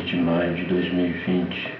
[0.00, 1.72] 15 de maio de 2020,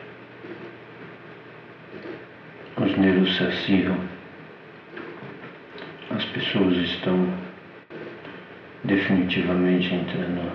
[2.76, 3.98] os negros se acirram,
[6.10, 7.32] as pessoas estão
[8.84, 10.52] definitivamente entrando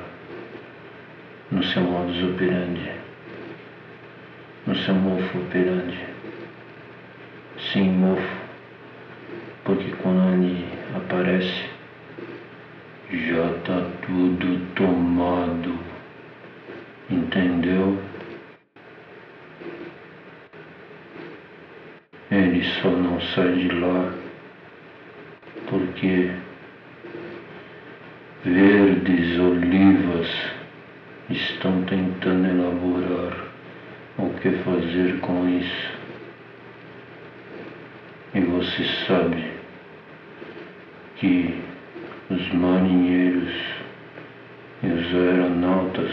[1.51, 2.91] no seu modus operandi,
[4.67, 5.99] no seu mofo operandi.
[7.71, 8.37] Sim, mofo,
[9.63, 11.69] porque quando ele aparece,
[13.11, 15.79] já tá tudo tomado,
[17.09, 17.97] entendeu?
[22.31, 22.63] Ele
[23.35, 24.13] sai de lá
[25.69, 26.31] porque
[28.45, 30.29] verdes olivas
[31.29, 33.45] estão tentando elaborar
[34.17, 35.91] o que fazer com isso.
[38.35, 39.43] E você sabe
[41.17, 41.61] que
[42.29, 43.53] os marinheiros
[44.83, 46.11] e os aeronautas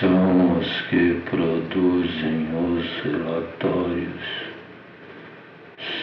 [0.00, 4.45] são os que produzem os relatórios,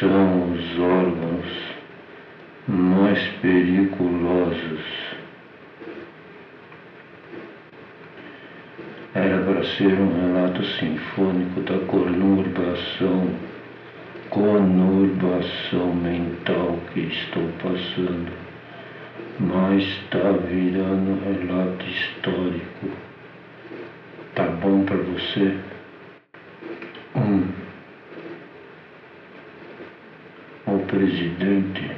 [0.03, 1.45] são os órgãos
[2.67, 4.81] mais periculosos.
[9.15, 13.29] Era para ser um relato sinfônico da conurbação,
[14.29, 18.31] conurbação mental que estou passando,
[19.39, 22.89] mas está virando relato histórico.
[24.35, 25.57] Tá bom para você?
[27.15, 27.63] Um.
[30.65, 30.79] O
[31.33, 31.91] presidente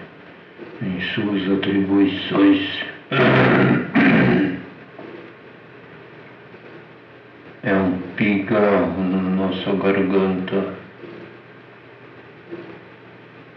[0.81, 2.85] em suas atribuições.
[7.63, 10.73] É um pigarro na nossa garganta.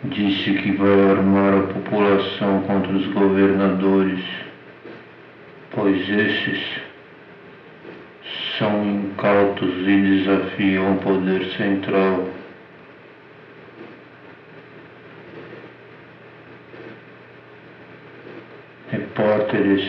[0.05, 4.25] Disse que vai armar a população contra os governadores,
[5.73, 6.81] pois esses
[8.59, 12.38] são incautos e desafiam o poder central.
[19.29, 19.87] Repórteres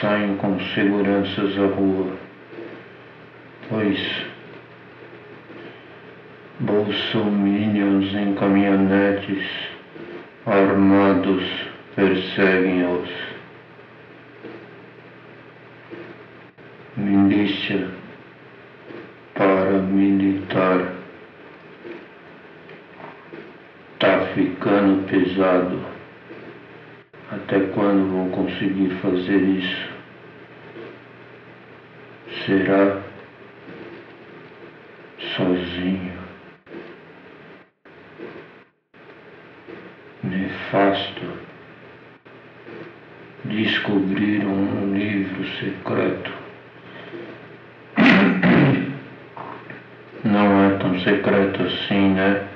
[0.00, 2.12] saem com seguranças à rua,
[3.70, 4.26] pois
[6.60, 9.46] bolsominions em caminhonetes
[10.46, 11.44] armados
[11.96, 13.08] perseguem-os.
[16.96, 17.88] Milícia
[19.34, 20.92] paramilitar
[23.98, 25.83] tá ficando pesado.
[27.30, 29.88] Até quando vou conseguir fazer isso?
[32.44, 33.00] Será
[35.34, 36.12] sozinho?
[40.22, 41.22] Nefasto.
[43.44, 46.32] Descobriram um livro secreto.
[50.24, 52.53] Não é tão secreto assim, né?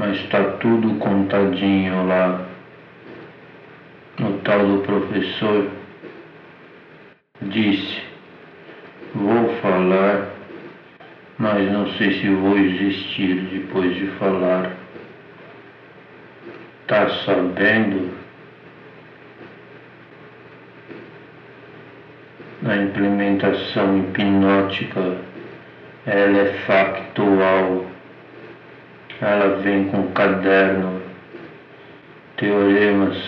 [0.00, 2.46] Mas está tudo contadinho lá
[4.18, 5.68] no tal do professor.
[7.42, 8.00] Disse,
[9.14, 10.30] vou falar,
[11.36, 14.72] mas não sei se vou existir depois de falar.
[16.86, 18.10] Tá sabendo?
[22.66, 25.18] A implementação hipnótica
[26.06, 27.90] ela é factual
[29.20, 31.02] ela vem com caderno,
[32.36, 33.18] teoremas,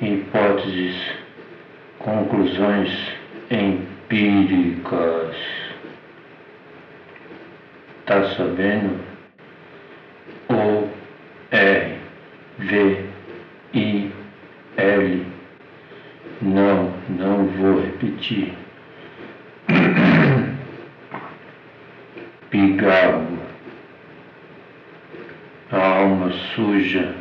[0.00, 0.96] hipóteses,
[1.98, 2.90] conclusões
[3.50, 5.36] empíricas.
[8.06, 8.98] Tá sabendo?
[10.48, 10.88] O
[11.50, 11.96] R
[12.58, 13.04] V
[13.74, 14.12] I
[14.76, 15.26] L
[16.42, 18.54] Não, não vou repetir.
[22.50, 23.38] Pigarro
[26.32, 27.14] suja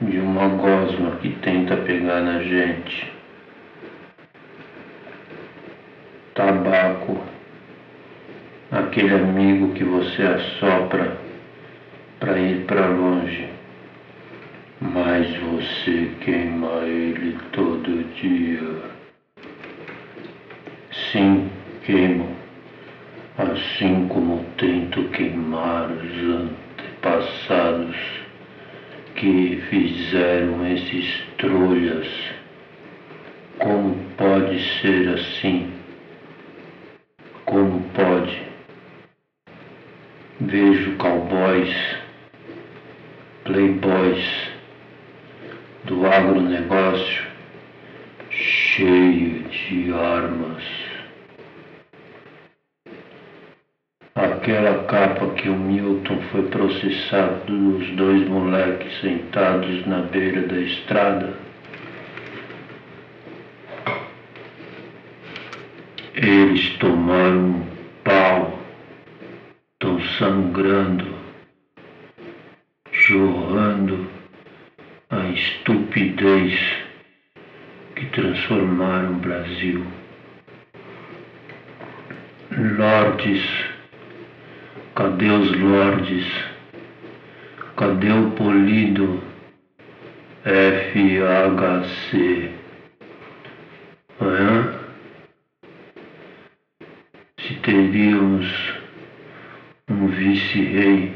[0.00, 3.10] de uma gosma que tenta pegar na gente.
[6.34, 7.18] Tabaco,
[8.70, 11.16] aquele amigo que você assopra
[12.20, 13.48] para ir para longe,
[14.80, 18.96] mas você queima ele todo dia.
[21.10, 21.50] Sim,
[21.84, 22.28] queimo,
[23.38, 26.65] assim como tento queimar os antes
[27.06, 27.96] passados
[29.14, 32.08] que fizeram esses trolhas.
[33.58, 35.72] Como pode ser assim?
[37.44, 38.42] Como pode?
[40.40, 41.96] Vejo cowboys,
[43.44, 44.50] playboys
[45.84, 47.24] do agronegócio
[48.30, 50.95] cheio de armas.
[54.46, 61.34] Aquela capa que o Milton foi processado dos dois moleques sentados na beira da estrada.
[66.14, 67.66] Eles tomaram um
[68.04, 68.56] pau,
[69.72, 71.12] estão sangrando,
[72.92, 74.08] jorrando
[75.10, 76.56] a estupidez
[77.96, 79.84] que transformaram o Brasil.
[82.56, 83.75] Lordes,
[84.96, 86.26] cadê os lordes?
[87.76, 89.22] Cadê o polido
[90.42, 92.50] FHC?
[94.18, 94.74] Hã?
[97.38, 98.46] Se teríamos
[99.90, 101.14] um vice-rei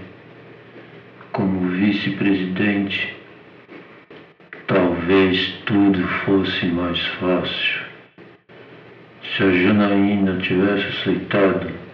[1.32, 3.16] como vice-presidente,
[4.66, 7.80] talvez tudo fosse mais fácil.
[9.22, 11.89] Se a Janaína tivesse aceitado,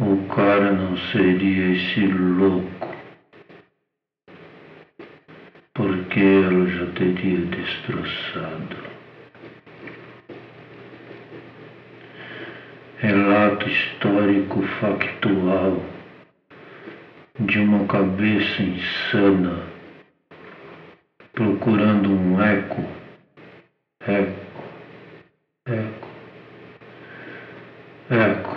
[0.00, 2.88] o cara não seria esse louco,
[5.74, 8.76] porque ela já teria destroçado.
[12.96, 15.82] Relato histórico factual
[17.38, 19.62] de uma cabeça insana
[21.32, 22.84] procurando um eco,
[24.06, 24.46] eco,
[25.66, 26.08] eco,
[28.10, 28.49] eco.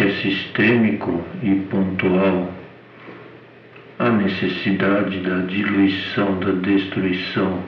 [0.00, 2.50] Ataque é sistêmico e pontual.
[3.98, 7.62] A necessidade da diluição, da destruição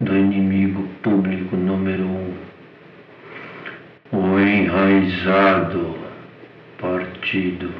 [0.00, 2.34] do inimigo público número um.
[4.12, 5.94] O enraizado
[6.80, 7.70] partido.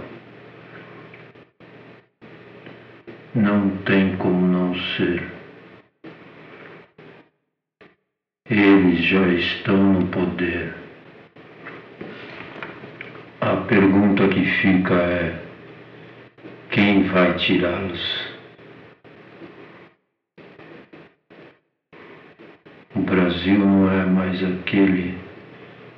[3.34, 5.22] Não tem como não ser.
[8.50, 10.83] Eles já estão no poder.
[13.68, 15.42] Pergunta que fica é:
[16.70, 18.34] quem vai tirá-los?
[22.94, 25.18] O Brasil não é mais aquele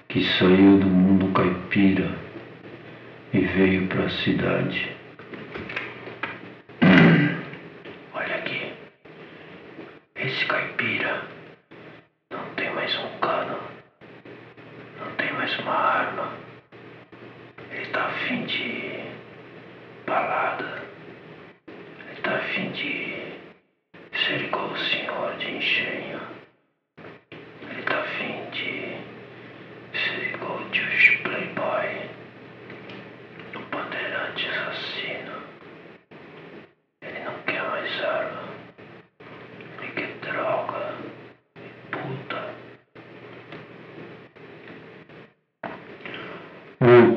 [0.09, 2.09] que saiu do mundo caipira
[3.33, 4.97] e veio para a cidade.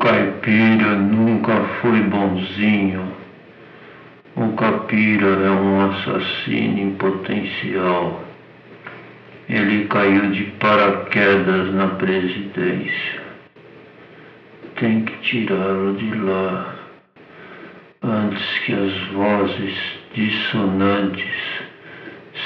[0.00, 3.12] Caipira nunca foi bonzinho.
[4.34, 8.24] O capira é um assassino em potencial.
[9.48, 13.20] Ele caiu de paraquedas na presidência.
[14.76, 16.74] Tem que tirá-lo de lá
[18.02, 19.78] antes que as vozes
[20.14, 21.62] dissonantes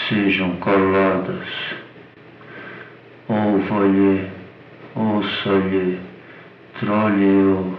[0.09, 1.49] sejam caladas.
[3.29, 4.29] Ouva-lhe,
[4.97, 6.14] ouça-lhe
[6.85, 7.79] Trolhe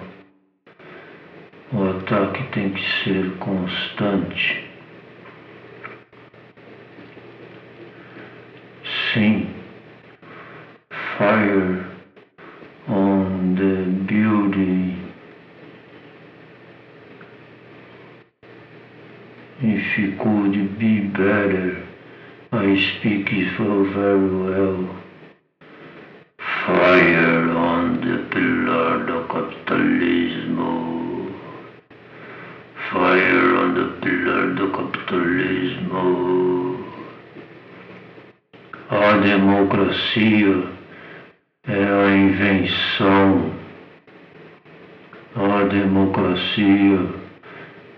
[1.72, 4.68] o ataque tem que ser constante.
[9.14, 9.48] Sim,
[11.20, 11.86] fire
[12.88, 14.98] on the building.
[19.62, 21.84] If you could be better,
[22.52, 24.96] I speak it very well.
[26.66, 27.56] Fire
[28.30, 30.72] pillar do capitalismo.
[32.92, 36.04] Fire on the pillar do capitalismo.
[38.90, 40.64] A democracia
[41.68, 43.52] é a invenção.
[45.36, 47.00] A democracia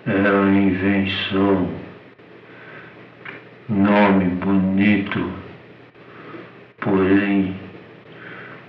[0.05, 1.69] é a invenção.
[3.69, 5.29] Nome bonito,
[6.79, 7.66] porém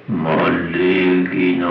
[0.08, 1.68] maligno.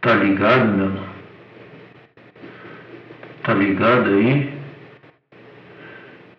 [0.00, 1.10] Tá ligado, meu?
[3.42, 4.52] Tá ligado aí?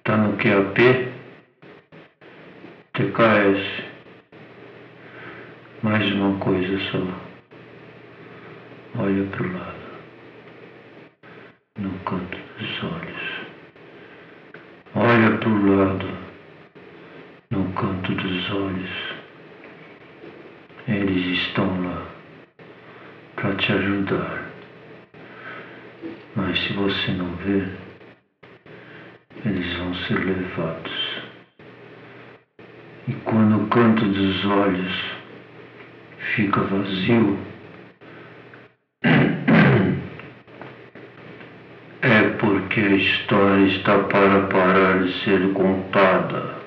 [0.03, 1.11] Tá no QAP?
[2.93, 3.83] TKS.
[5.83, 7.31] Mais uma coisa só.
[8.99, 9.79] Olha para o lado,
[11.77, 13.30] no canto dos olhos.
[15.41, 16.07] Olha para o lado,
[17.49, 18.91] no canto dos olhos.
[20.87, 22.05] Eles estão lá
[23.35, 24.51] para te ajudar.
[26.35, 27.65] Mas se você não vê,
[29.45, 31.23] eles vão ser levados.
[33.07, 34.93] E quando o canto dos olhos
[36.35, 37.39] fica vazio,
[42.01, 42.29] é
[42.71, 46.60] porque a história está para parar de ser contada.